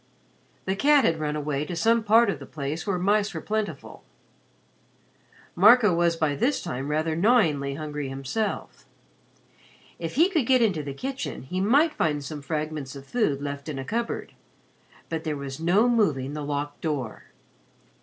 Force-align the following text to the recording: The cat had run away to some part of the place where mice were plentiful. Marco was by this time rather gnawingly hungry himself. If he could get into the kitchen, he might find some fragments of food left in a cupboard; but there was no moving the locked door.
The 0.65 0.75
cat 0.75 1.05
had 1.05 1.19
run 1.19 1.35
away 1.35 1.63
to 1.63 1.75
some 1.75 2.03
part 2.03 2.31
of 2.31 2.39
the 2.39 2.47
place 2.47 2.87
where 2.87 2.97
mice 2.97 3.35
were 3.35 3.39
plentiful. 3.39 4.03
Marco 5.55 5.93
was 5.93 6.15
by 6.15 6.33
this 6.35 6.59
time 6.63 6.87
rather 6.89 7.15
gnawingly 7.15 7.75
hungry 7.75 8.09
himself. 8.09 8.87
If 9.99 10.15
he 10.15 10.27
could 10.27 10.47
get 10.47 10.59
into 10.63 10.81
the 10.81 10.95
kitchen, 10.95 11.43
he 11.43 11.61
might 11.61 11.93
find 11.93 12.23
some 12.25 12.41
fragments 12.41 12.95
of 12.95 13.05
food 13.05 13.43
left 13.43 13.69
in 13.69 13.77
a 13.77 13.85
cupboard; 13.85 14.33
but 15.07 15.23
there 15.23 15.37
was 15.37 15.59
no 15.59 15.87
moving 15.87 16.33
the 16.33 16.41
locked 16.43 16.81
door. 16.81 17.25